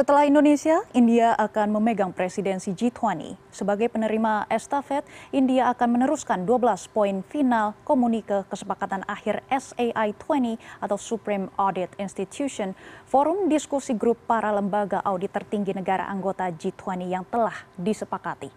Setelah 0.00 0.24
Indonesia, 0.24 0.80
India 0.96 1.36
akan 1.36 1.76
memegang 1.76 2.08
presidensi 2.16 2.72
G20. 2.72 3.36
Sebagai 3.52 3.92
penerima 3.92 4.48
estafet, 4.48 5.04
India 5.28 5.68
akan 5.68 6.00
meneruskan 6.00 6.48
12 6.48 6.88
poin 6.88 7.20
final 7.28 7.76
komunike 7.84 8.48
kesepakatan 8.48 9.04
akhir 9.04 9.44
SAI 9.52 10.16
20 10.16 10.56
atau 10.80 10.96
Supreme 10.96 11.52
Audit 11.60 11.92
Institution, 12.00 12.72
forum 13.04 13.52
diskusi 13.52 13.92
grup 13.92 14.16
para 14.24 14.48
lembaga 14.48 15.04
audit 15.04 15.36
tertinggi 15.36 15.76
negara 15.76 16.08
anggota 16.08 16.48
G20 16.48 17.04
yang 17.04 17.28
telah 17.28 17.68
disepakati. 17.76 18.48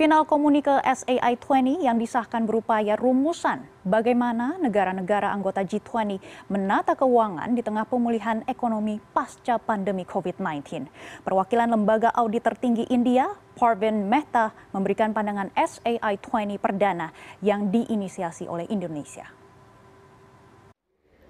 Final 0.00 0.24
komunike 0.24 0.80
SAI 0.80 1.36
20 1.36 1.84
yang 1.84 2.00
disahkan 2.00 2.48
berupaya 2.48 2.96
rumusan 2.96 3.75
bagaimana 3.86 4.58
negara-negara 4.58 5.30
anggota 5.30 5.62
G20 5.62 6.18
menata 6.50 6.98
keuangan 6.98 7.54
di 7.54 7.62
tengah 7.62 7.86
pemulihan 7.86 8.42
ekonomi 8.50 8.98
pasca 9.14 9.62
pandemi 9.62 10.02
COVID-19. 10.02 10.90
Perwakilan 11.22 11.70
lembaga 11.70 12.10
audit 12.18 12.42
tertinggi 12.42 12.90
India, 12.90 13.30
Parvin 13.54 14.10
Mehta, 14.10 14.50
memberikan 14.74 15.14
pandangan 15.14 15.54
SAI 15.54 16.18
20 16.18 16.58
perdana 16.58 17.14
yang 17.38 17.70
diinisiasi 17.70 18.50
oleh 18.50 18.66
Indonesia. 18.66 19.45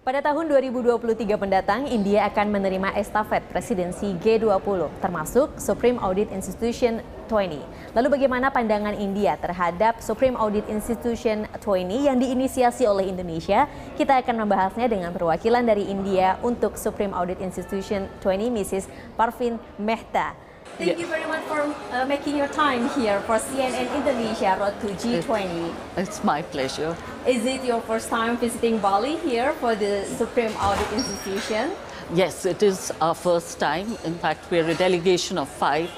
Pada 0.06 0.23
tahun 0.23 0.46
2023 0.46 1.02
mendatang, 1.34 1.83
India 1.91 2.30
akan 2.30 2.55
menerima 2.55 2.95
estafet 2.95 3.42
presidensi 3.51 4.15
G20, 4.23 4.87
termasuk 5.02 5.59
Supreme 5.59 5.98
Audit 5.98 6.30
Institution 6.30 7.02
20. 7.27 7.59
Lalu 7.91 8.09
bagaimana 8.15 8.55
pandangan 8.55 8.95
India 8.95 9.34
terhadap 9.34 9.98
Supreme 9.98 10.38
Audit 10.38 10.62
Institution 10.71 11.51
20 11.59 12.07
yang 12.07 12.23
diinisiasi 12.23 12.87
oleh 12.87 13.10
Indonesia? 13.10 13.66
Kita 13.99 14.23
akan 14.23 14.46
membahasnya 14.46 14.87
dengan 14.87 15.10
perwakilan 15.10 15.66
dari 15.66 15.90
India 15.90 16.38
untuk 16.38 16.79
Supreme 16.79 17.10
Audit 17.10 17.43
Institution 17.43 18.07
20, 18.23 18.46
Mrs. 18.46 18.87
Parvin 19.18 19.59
Mehta. 19.74 20.46
Thank 20.79 20.99
you 20.99 21.07
very 21.07 21.24
much 21.24 21.43
for 21.45 21.63
uh, 21.63 22.05
making 22.05 22.37
your 22.37 22.49
time 22.49 22.91
here 22.91 23.21
for 23.21 23.38
CNN 23.38 23.88
Indonesia 23.96 24.59
Road 24.60 24.77
to 24.85 24.88
G20. 25.01 25.73
It's 25.96 26.23
my 26.23 26.43
pleasure. 26.43 26.95
Is 27.27 27.46
it 27.46 27.65
your 27.65 27.80
first 27.80 28.10
time 28.10 28.37
visiting 28.37 28.77
Bali 28.79 29.16
here 29.24 29.55
for 29.55 29.74
the 29.74 30.05
Supreme 30.05 30.52
Audit 30.60 30.93
Institution? 30.93 31.73
Yes, 32.13 32.45
it 32.45 32.63
is 32.63 32.93
our 33.01 33.15
first 33.15 33.59
time. 33.59 33.96
In 34.05 34.18
fact, 34.18 34.51
we're 34.51 34.68
a 34.68 34.74
delegation 34.74 35.38
of 35.38 35.49
5 35.49 35.88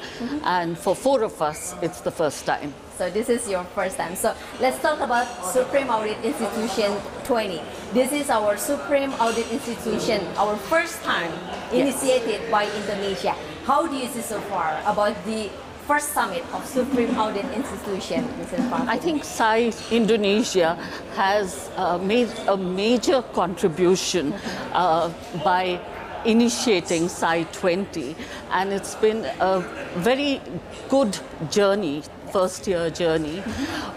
and 0.44 0.78
for 0.78 0.94
four 0.94 1.24
of 1.24 1.42
us, 1.42 1.74
it's 1.82 2.00
the 2.00 2.12
first 2.12 2.46
time. 2.46 2.72
So 2.96 3.10
this 3.10 3.28
is 3.28 3.48
your 3.50 3.64
first 3.74 3.96
time. 3.96 4.14
So 4.14 4.34
let's 4.60 4.78
talk 4.80 5.00
about 5.00 5.26
Supreme 5.44 5.90
Audit 5.90 6.22
Institution 6.24 6.94
20. 7.24 7.60
This 7.92 8.12
is 8.12 8.30
our 8.30 8.56
Supreme 8.56 9.10
Audit 9.18 9.50
Institution, 9.50 10.22
our 10.36 10.56
first 10.70 11.02
time 11.02 11.32
initiated 11.72 12.48
by 12.50 12.70
Indonesia. 12.78 13.34
How 13.68 13.86
do 13.86 13.94
you 13.94 14.08
see 14.08 14.22
so 14.22 14.40
far 14.48 14.80
about 14.86 15.12
the 15.26 15.50
first 15.86 16.14
summit 16.14 16.42
of 16.54 16.64
Supreme 16.64 17.18
Audit 17.18 17.44
Institution? 17.52 18.24
I 18.88 18.96
think 18.96 19.24
SAI 19.24 19.74
Indonesia 19.90 20.72
has 21.16 21.68
uh, 21.76 21.98
made 21.98 22.32
a 22.48 22.56
major 22.56 23.20
contribution 23.36 24.32
uh, 24.72 25.12
by 25.44 25.78
initiating 26.24 27.10
SAI 27.10 27.42
20, 27.52 28.16
and 28.52 28.72
it's 28.72 28.94
been 28.94 29.26
a 29.38 29.60
very 30.00 30.40
good 30.88 31.18
journey. 31.50 32.04
First 32.32 32.66
year 32.66 32.90
journey, 32.90 33.40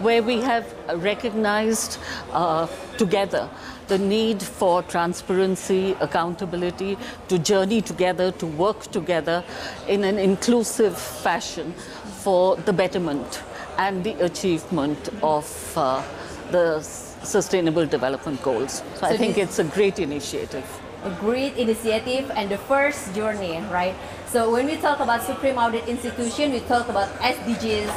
where 0.00 0.22
we 0.22 0.40
have 0.40 0.66
recognized 0.94 1.98
uh, 2.32 2.66
together 2.98 3.48
the 3.88 3.98
need 3.98 4.42
for 4.42 4.82
transparency, 4.82 5.94
accountability, 6.00 6.96
to 7.28 7.38
journey 7.38 7.80
together, 7.82 8.32
to 8.32 8.46
work 8.46 8.90
together 8.90 9.44
in 9.88 10.04
an 10.04 10.18
inclusive 10.18 10.96
fashion 10.98 11.74
for 12.22 12.56
the 12.56 12.72
betterment 12.72 13.42
and 13.78 14.04
the 14.04 14.12
achievement 14.24 15.10
of 15.22 15.46
uh, 15.76 16.02
the 16.50 16.80
Sustainable 16.80 17.86
Development 17.86 18.40
Goals. 18.42 18.82
So, 18.96 19.06
I 19.06 19.16
think 19.16 19.36
it's 19.38 19.58
a 19.58 19.64
great 19.64 19.98
initiative. 19.98 20.64
a 21.04 21.10
great 21.20 21.56
initiative 21.56 22.30
and 22.36 22.50
the 22.50 22.58
first 22.58 23.14
journey, 23.14 23.58
right? 23.70 23.94
So 24.28 24.50
when 24.52 24.66
we 24.66 24.76
talk 24.76 25.00
about 25.00 25.22
Supreme 25.22 25.58
Audit 25.58 25.88
Institution, 25.88 26.52
we 26.52 26.60
talk 26.60 26.88
about 26.88 27.08
SDGs, 27.18 27.90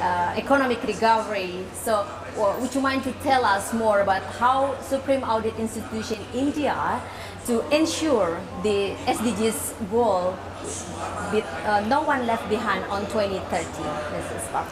uh, 0.00 0.34
economic 0.36 0.82
recovery. 0.84 1.64
So 1.74 2.06
would 2.36 2.74
you 2.74 2.80
mind 2.80 3.02
to 3.04 3.12
tell 3.22 3.44
us 3.44 3.72
more 3.72 4.00
about 4.00 4.22
how 4.22 4.78
Supreme 4.80 5.22
Audit 5.22 5.58
Institution 5.58 6.18
India 6.34 7.00
to 7.46 7.66
ensure 7.74 8.40
the 8.62 8.94
SDGs 9.06 9.90
goal 9.90 10.36
with 11.32 11.46
uh, 11.64 11.80
no 11.88 12.02
one 12.02 12.26
left 12.26 12.48
behind 12.48 12.84
on 12.86 13.06
2030, 13.06 13.64
Mrs. 13.64 14.52
Park? 14.52 14.68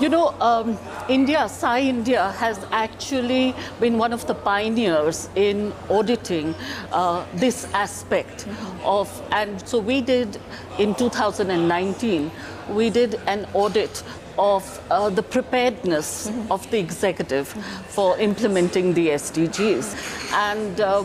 You 0.00 0.08
know, 0.08 0.34
um, 0.40 0.76
India, 1.08 1.48
SAI 1.48 1.82
India 1.82 2.32
has 2.32 2.58
actually 2.72 3.54
been 3.78 3.96
one 3.96 4.12
of 4.12 4.26
the 4.26 4.34
pioneers 4.34 5.28
in 5.36 5.72
auditing 5.88 6.56
uh, 6.90 7.24
this 7.34 7.72
aspect 7.72 8.48
of, 8.82 9.08
and 9.30 9.66
so 9.66 9.78
we 9.78 10.00
did 10.00 10.40
in 10.80 10.96
2019, 10.96 12.30
we 12.70 12.90
did 12.90 13.20
an 13.28 13.46
audit 13.54 14.02
of 14.38 14.80
uh, 14.90 15.10
the 15.10 15.22
preparedness 15.22 16.30
of 16.50 16.68
the 16.70 16.78
executive 16.78 17.48
for 17.88 18.18
implementing 18.18 18.94
the 18.94 19.08
SDGs. 19.08 20.32
And 20.32 20.80
uh, 20.80 21.04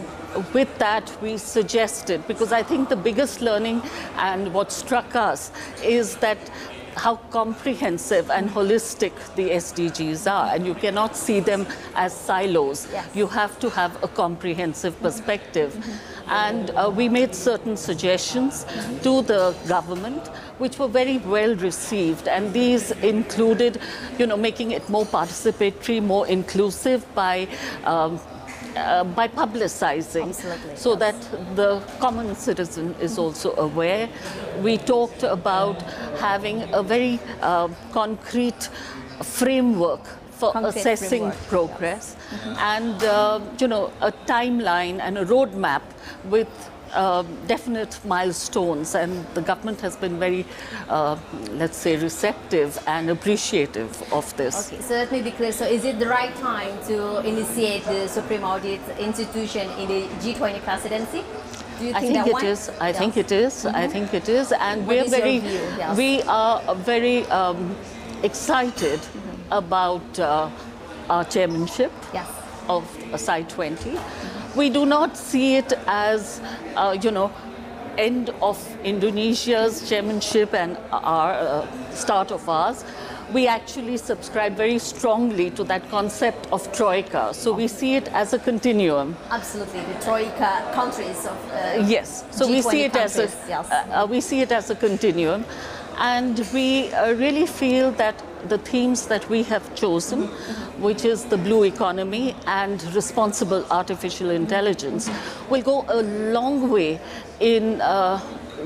with 0.53 0.77
that, 0.77 1.15
we 1.21 1.37
suggested, 1.37 2.27
because 2.27 2.51
I 2.51 2.63
think 2.63 2.89
the 2.89 2.95
biggest 2.95 3.41
learning 3.41 3.81
and 4.17 4.53
what 4.53 4.71
struck 4.71 5.15
us 5.15 5.51
is 5.83 6.15
that 6.17 6.37
how 6.95 7.15
comprehensive 7.31 8.29
and 8.29 8.49
holistic 8.49 9.13
the 9.35 9.51
SDGs 9.51 10.29
are, 10.29 10.53
and 10.53 10.65
you 10.65 10.73
cannot 10.73 11.15
see 11.15 11.39
them 11.39 11.65
as 11.95 12.13
silos. 12.13 12.87
Yes. 12.91 13.15
You 13.15 13.27
have 13.27 13.57
to 13.59 13.69
have 13.69 14.03
a 14.03 14.07
comprehensive 14.07 14.99
perspective. 15.01 15.71
And 16.29 16.69
uh, 16.71 16.91
we 16.95 17.09
made 17.09 17.33
certain 17.33 17.75
suggestions 17.75 18.65
to 19.03 19.21
the 19.23 19.55
government, 19.67 20.27
which 20.59 20.77
were 20.77 20.87
very 20.87 21.17
well 21.17 21.55
received. 21.55 22.27
And 22.27 22.53
these 22.53 22.91
included, 22.91 23.79
you 24.17 24.27
know, 24.27 24.37
making 24.37 24.71
it 24.71 24.87
more 24.89 25.05
participatory, 25.05 26.01
more 26.01 26.27
inclusive 26.27 27.05
by. 27.15 27.47
Um, 27.83 28.19
uh, 28.75 29.03
by 29.03 29.27
publicizing 29.27 30.29
Absolutely, 30.29 30.75
so 30.75 30.91
yes. 30.91 30.99
that 30.99 31.55
the 31.55 31.79
common 31.99 32.35
citizen 32.35 32.95
is 33.01 33.17
also 33.17 33.55
aware. 33.55 34.07
We 34.61 34.77
talked 34.77 35.23
about 35.23 35.81
having 36.19 36.71
a 36.73 36.83
very 36.83 37.19
uh, 37.41 37.69
concrete 37.91 38.69
framework 39.23 40.01
for 40.39 40.51
Concrete 40.53 40.79
assessing 40.79 41.31
progress 41.47 42.15
and 42.73 43.03
uh, 43.03 43.39
you 43.59 43.67
know 43.67 43.91
a 44.01 44.11
timeline 44.33 44.99
and 44.99 45.17
a 45.17 45.25
roadmap 45.25 45.81
with 46.25 46.47
uh, 46.93 47.23
definite 47.45 47.99
milestones 48.05 48.95
and 48.95 49.11
the 49.35 49.41
government 49.41 49.79
has 49.81 49.95
been 49.95 50.17
very 50.17 50.43
uh, 50.89 51.15
let's 51.51 51.77
say 51.77 51.95
receptive 51.97 52.79
and 52.87 53.09
appreciative 53.09 53.91
of 54.11 54.35
this 54.37 54.71
Okay, 54.73 54.81
so 54.81 54.93
let 54.95 55.11
me 55.11 55.21
be 55.21 55.31
clear. 55.31 55.51
So 55.51 55.65
is 55.65 55.85
it 55.85 55.99
the 55.99 56.07
right 56.07 56.35
time 56.37 56.73
to 56.87 57.19
initiate 57.19 57.83
the 57.83 58.07
Supreme 58.07 58.43
Audit 58.43 58.81
institution 58.97 59.69
in 59.77 59.87
the 59.87 60.01
G20 60.23 60.61
presidency? 60.61 61.23
Do 61.79 61.85
you 61.85 61.93
I 61.93 61.99
think 62.01 62.13
think 62.13 62.25
that 62.25 62.43
it 62.43 62.49
is. 62.49 62.69
I 62.81 62.87
Yes. 62.89 62.97
think 62.97 63.17
it 63.17 63.31
is. 63.31 63.65
I 63.65 63.87
think 63.87 64.13
it 64.13 64.27
is, 64.27 64.51
and 64.51 64.87
What 64.87 64.95
we're 64.95 65.09
very? 65.09 65.37
Yes. 65.37 65.95
we 65.97 66.21
are 66.23 66.75
very 66.75 67.25
um, 67.27 67.75
excited 68.23 68.99
about 69.51 70.19
uh, 70.19 70.49
our 71.09 71.23
chairmanship 71.25 71.91
Yes. 72.13 72.27
of 72.67 72.83
SAI 73.15 73.43
20. 73.43 73.97
We 74.55 74.69
do 74.69 74.85
not 74.85 75.17
see 75.17 75.55
it 75.57 75.73
as, 75.87 76.41
uh, 76.75 76.97
you 77.01 77.11
know, 77.11 77.31
end 77.97 78.29
of 78.41 78.57
Indonesia's 78.83 79.87
chairmanship 79.89 80.53
and 80.53 80.77
our 80.91 81.33
uh, 81.33 81.91
start 81.91 82.31
of 82.31 82.47
ours. 82.47 82.85
We 83.33 83.45
actually 83.45 83.97
subscribe 83.97 84.55
very 84.55 84.79
strongly 84.79 85.51
to 85.51 85.63
that 85.65 85.87
concept 85.91 86.47
of 86.51 86.71
troika. 86.71 87.31
So 87.33 87.53
we 87.53 87.67
see 87.67 87.95
it 87.95 88.07
as 88.07 88.33
a 88.33 88.39
continuum. 88.39 89.15
Absolutely, 89.29 89.81
the 89.81 90.03
troika 90.03 90.71
countries 90.73 91.25
of 91.27 91.37
uh, 91.51 91.83
Yes. 91.85 92.23
So 92.31 92.47
we 92.47 92.59
G20 92.61 92.71
see 92.71 92.83
it 92.85 92.95
as 92.95 93.17
a 93.19 93.29
yes. 93.47 93.69
uh, 93.69 93.85
uh, 94.03 94.07
we 94.09 94.19
see 94.21 94.41
it 94.41 94.51
as 94.51 94.71
a 94.71 94.75
continuum, 94.75 95.45
and 95.99 96.39
we 96.53 96.91
uh, 96.93 97.13
really 97.13 97.45
feel 97.45 97.91
that 97.91 98.15
the 98.47 98.57
themes 98.57 99.07
that 99.07 99.29
we 99.29 99.43
have 99.43 99.75
chosen, 99.75 100.27
which 100.79 101.05
is 101.05 101.25
the 101.25 101.37
blue 101.37 101.63
economy 101.63 102.35
and 102.47 102.81
responsible 102.95 103.65
artificial 103.69 104.29
intelligence, 104.29 105.09
will 105.49 105.61
go 105.61 105.85
a 105.89 106.01
long 106.01 106.69
way 106.69 106.99
in. 107.39 107.81
Uh, 107.81 108.19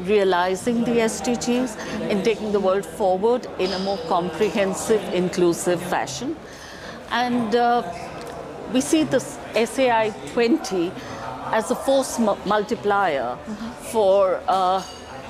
realizing 0.06 0.84
the 0.84 0.92
SDGs, 0.92 2.10
in 2.10 2.24
taking 2.24 2.52
the 2.52 2.60
world 2.60 2.84
forward 2.84 3.46
in 3.60 3.72
a 3.72 3.80
more 3.80 4.00
comprehensive, 4.08 5.02
inclusive 5.14 5.82
fashion. 5.82 6.36
And 7.12 7.56
uh, 7.56 7.84
we 8.74 8.82
see 8.82 9.04
this 9.04 9.38
SAI 9.54 10.14
20 10.34 10.92
as 11.52 11.70
a 11.70 11.76
force 11.76 12.18
mu- 12.18 12.36
multiplier 12.46 13.38
for 13.92 14.42
uh, 14.48 14.82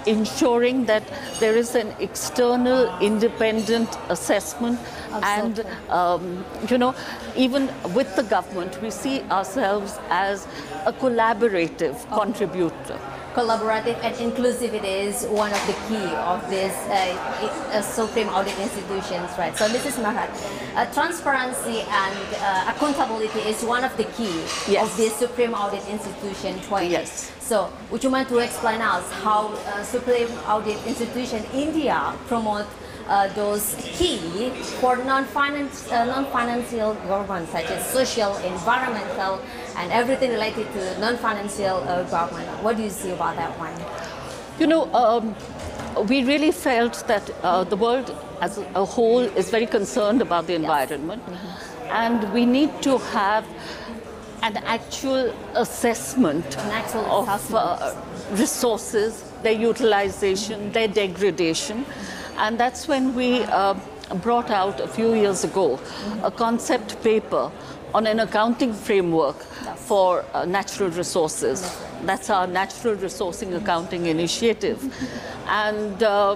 ensuring 0.08 0.86
that 0.86 1.04
there 1.40 1.56
is 1.56 1.76
an 1.76 1.94
external 2.00 2.98
independent 3.00 3.90
assessment 4.10 4.80
and 5.24 5.66
um, 5.90 6.44
you 6.70 6.78
know 6.78 6.94
even 7.36 7.70
with 7.94 8.16
the 8.16 8.24
government 8.24 8.82
we 8.82 8.90
see 8.90 9.22
ourselves 9.24 10.00
as 10.10 10.48
a 10.86 10.94
collaborative 10.94 11.96
contributor 12.10 13.00
Collaborative 13.34 13.98
and 14.04 14.14
inclusivity 14.18 14.84
is 15.10 15.26
one 15.26 15.52
of 15.52 15.66
the 15.66 15.74
key 15.90 16.06
of 16.18 16.48
this 16.52 16.72
uh, 16.86 16.94
uh, 17.74 17.82
Supreme 17.82 18.30
Audit 18.30 18.54
institutions, 18.60 19.28
right? 19.40 19.58
So, 19.58 19.68
Mrs. 19.70 19.98
Mahat, 20.06 20.30
uh, 20.76 20.86
transparency 20.94 21.82
and 21.82 22.16
uh, 22.38 22.72
accountability 22.76 23.40
is 23.50 23.64
one 23.66 23.84
of 23.84 23.98
the 23.98 24.04
key 24.04 24.30
Yes. 24.70 24.86
of 24.86 24.98
this 24.98 25.16
Supreme 25.16 25.56
Audit 25.56 25.82
institution 25.90 26.60
20. 26.62 26.86
Yes. 26.86 27.32
So, 27.44 27.70
would 27.92 28.02
you 28.02 28.10
mind 28.10 28.30
to 28.30 28.38
explain 28.38 28.80
us 28.80 29.04
how 29.12 29.48
uh, 29.48 29.84
Supreme 29.84 30.30
Audit 30.48 30.80
institution 30.88 31.44
India 31.54 32.14
promote 32.28 32.66
uh, 33.08 33.28
those 33.34 33.76
key 33.98 34.50
for 34.80 34.96
non-finance, 34.96 35.92
uh, 35.92 36.06
non-financial 36.06 36.94
government 37.06 37.50
such 37.50 37.66
as 37.66 37.86
social, 37.86 38.34
environmental, 38.38 39.42
and 39.76 39.92
everything 39.92 40.32
related 40.32 40.72
to 40.72 41.00
non-financial 41.02 41.84
uh, 41.84 42.04
government. 42.04 42.48
What 42.64 42.78
do 42.78 42.84
you 42.84 42.90
see 42.90 43.12
about 43.12 43.36
that 43.36 43.52
one? 43.60 43.74
You 44.58 44.68
know, 44.68 44.94
um, 44.94 45.36
we 46.08 46.24
really 46.24 46.52
felt 46.52 47.06
that 47.08 47.30
uh, 47.44 47.66
the 47.66 47.76
world 47.76 48.16
as 48.40 48.58
a 48.74 48.86
whole 48.86 49.20
is 49.20 49.50
very 49.50 49.66
concerned 49.66 50.22
about 50.22 50.48
the 50.48 50.56
environment, 50.56 51.22
and 51.90 52.32
we 52.32 52.46
need 52.46 52.82
to 52.84 53.00
have 53.00 53.46
an 54.44 54.58
actual 54.58 55.34
assessment 55.56 56.46
An 56.58 56.72
actual 56.72 57.06
of 57.06 57.28
assessment. 57.30 57.66
uh, 57.82 57.96
resources, 58.32 59.24
their 59.42 59.54
utilization, 59.54 60.72
their 60.74 60.88
degradation, 60.88 61.86
and 62.38 62.60
that's 62.60 62.88
when 62.88 63.16
we 63.16 63.44
uh, 63.44 63.74
brought 64.22 64.50
out 64.52 64.80
a 64.82 64.88
few 64.88 65.14
years 65.14 65.44
ago 65.44 65.80
a 66.24 66.32
concept 66.32 67.02
paper 67.04 67.50
on 67.94 68.06
an 68.08 68.20
accounting 68.20 68.74
framework 68.74 69.38
for 69.78 70.26
uh, 70.34 70.44
natural 70.46 70.90
resources. 70.90 71.62
That's 72.06 72.30
our 72.30 72.48
natural 72.48 72.96
resourcing 72.96 73.56
accounting 73.56 74.08
initiative. 74.08 74.80
And 75.48 76.02
uh, 76.04 76.36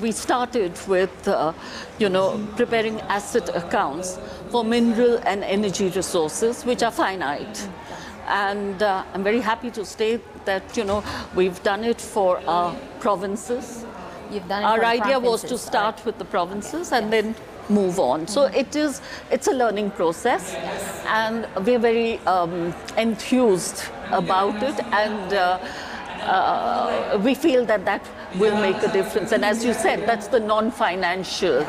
we 0.00 0.12
started 0.12 0.72
with, 0.86 1.28
uh, 1.28 1.52
you 1.98 2.08
know, 2.08 2.38
preparing 2.56 3.00
asset 3.02 3.48
accounts 3.54 4.18
for 4.50 4.64
mineral 4.64 5.18
and 5.24 5.44
energy 5.44 5.88
resources, 5.88 6.64
which 6.64 6.82
are 6.82 6.90
finite. 6.90 7.68
And 8.26 8.82
uh, 8.82 9.04
I'm 9.14 9.24
very 9.24 9.40
happy 9.40 9.70
to 9.72 9.84
state 9.84 10.22
that, 10.44 10.76
you 10.76 10.84
know, 10.84 11.02
we've 11.34 11.62
done 11.62 11.84
it 11.84 12.00
for 12.00 12.40
our 12.46 12.74
provinces. 13.00 13.84
You've 14.30 14.48
done 14.48 14.62
it 14.62 14.66
Our 14.66 14.84
idea 14.84 15.18
was 15.18 15.42
to 15.42 15.58
start 15.58 16.04
with 16.04 16.18
the 16.18 16.24
provinces 16.24 16.92
and 16.92 17.12
then 17.12 17.34
move 17.68 17.98
on. 17.98 18.26
So 18.26 18.44
it 18.44 18.74
is, 18.76 19.00
it's 19.30 19.46
a 19.46 19.52
learning 19.52 19.90
process, 19.92 20.54
and 21.06 21.46
we're 21.64 21.78
very 21.78 22.18
um, 22.20 22.74
enthused 22.96 23.84
about 24.10 24.62
it, 24.62 24.78
and 24.92 25.32
uh, 25.32 25.58
uh, 26.24 27.18
we 27.22 27.34
feel 27.34 27.64
that 27.66 27.84
that 27.84 28.02
will 28.38 28.56
make 28.60 28.76
a 28.82 28.92
difference. 28.92 29.32
And 29.32 29.44
as 29.44 29.64
you 29.64 29.74
said, 29.74 30.06
that's 30.06 30.28
the 30.28 30.40
non-financial. 30.40 31.64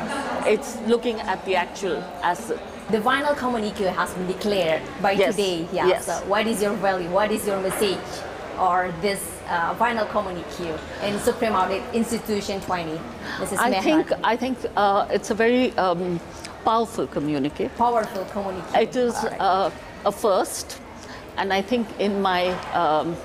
It's 0.46 0.80
looking 0.82 1.20
at 1.20 1.44
the 1.44 1.56
actual 1.56 1.98
asset. 2.22 2.58
The 2.90 3.00
final 3.00 3.34
communique 3.34 3.84
has 3.86 4.12
been 4.14 4.26
declared 4.26 4.82
by 5.00 5.12
Yes, 5.12 5.36
today. 5.36 5.66
Yeah. 5.72 5.86
yes. 5.88 6.06
So 6.06 6.12
what 6.26 6.46
is 6.46 6.62
your 6.62 6.74
value? 6.74 7.08
What 7.10 7.30
is 7.32 7.46
your 7.46 7.60
message? 7.60 7.98
Or 8.58 8.92
this 9.00 9.20
uh, 9.48 9.74
final 9.74 10.06
communique 10.06 10.78
in 11.02 11.18
Supreme 11.18 11.54
Audit 11.54 11.82
Institution 11.92 12.60
20? 12.60 12.92
Mrs. 13.38 13.58
I 13.58 13.80
think 13.80 14.12
I 14.22 14.36
think 14.36 14.58
uh, 14.76 15.06
it's 15.10 15.30
a 15.30 15.34
very 15.34 15.72
um, 15.76 16.20
powerful 16.64 17.06
communique. 17.06 17.68
powerful 17.76 18.24
communique. 18.26 18.74
It 18.80 18.94
is 18.96 19.14
Alright. 19.16 19.40
uh, 19.40 19.70
a 20.06 20.12
first, 20.12 20.78
and 21.36 21.52
I 21.52 21.62
think 21.62 21.88
in 21.98 22.22
my 22.22 22.50
um, 22.74 23.16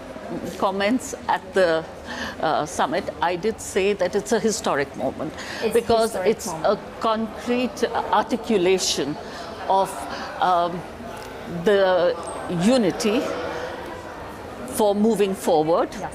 comments 0.58 1.16
at 1.28 1.42
the 1.54 1.84
uh, 2.42 2.66
summit, 2.66 3.04
I 3.22 3.36
did 3.36 3.60
say 3.60 3.94
that 3.94 4.16
it's 4.16 4.32
a 4.32 4.40
historic 4.40 4.96
moment 4.96 5.34
It's 5.64 5.74
because 5.74 6.12
historic 6.14 6.28
it's 6.36 6.48
moment. 6.48 6.66
a 6.66 7.02
concrete 7.02 7.84
articulation 8.12 9.16
of 9.70 9.90
um, 10.42 10.80
the 11.64 12.16
unity 12.64 13.22
for 14.68 14.96
moving 14.96 15.34
forward 15.36 15.90
Yes. 16.00 16.14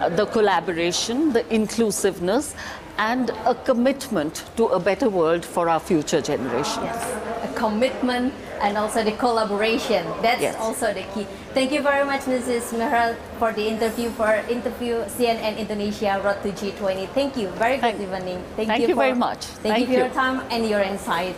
uh, 0.00 0.08
the 0.10 0.26
collaboration, 0.26 1.32
the 1.32 1.44
inclusiveness, 1.54 2.54
and 2.98 3.30
a 3.46 3.54
commitment 3.54 4.44
to 4.56 4.66
a 4.66 4.78
better 4.80 5.08
world 5.08 5.44
for 5.44 5.68
our 5.68 5.80
future 5.80 6.20
generations. 6.20 6.84
Yes, 6.84 7.35
commitment 7.56 8.32
and 8.60 8.76
also 8.76 9.02
the 9.02 9.12
collaboration. 9.16 10.04
That's 10.20 10.40
Yes. 10.44 10.54
also 10.60 10.92
the 10.92 11.02
key. 11.16 11.26
Thank 11.56 11.72
you 11.72 11.80
very 11.80 12.04
much, 12.04 12.28
Mrs. 12.28 12.76
Mehrel, 12.76 13.16
for 13.40 13.50
the 13.52 13.64
interview 13.66 14.12
for 14.12 14.44
interview 14.46 15.02
CNN 15.08 15.56
Indonesia 15.56 16.20
Road 16.20 16.38
to 16.44 16.52
G20. 16.52 17.08
Thank 17.16 17.36
you. 17.40 17.48
Very 17.56 17.80
good 17.80 17.96
Thank- 17.96 18.04
evening. 18.04 18.38
thank 18.56 18.84
you 18.84 18.92
for- 18.92 19.02
very 19.08 19.16
much. 19.16 19.48
Thank, 19.64 19.72
Thank 19.74 19.88
you 19.88 19.96
for 19.96 20.00
your 20.04 20.12
time 20.12 20.44
and 20.52 20.68
your 20.68 20.84
insight. 20.84 21.34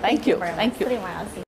Thank 0.00 0.26
you. 0.26 0.38
very 0.38 0.54
Thank 0.54 0.78
you. 0.78 0.86
Terima 0.86 1.10
kasih. 1.26 1.41